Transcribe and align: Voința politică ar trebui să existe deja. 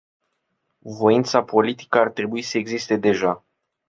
Voința 0.97 1.43
politică 1.43 1.99
ar 1.99 2.11
trebui 2.11 2.41
să 2.41 2.57
existe 2.57 2.95
deja. 2.95 3.45